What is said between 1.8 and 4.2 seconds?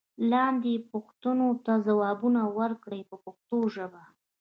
ځواب ورکړئ په پښتو ژبه.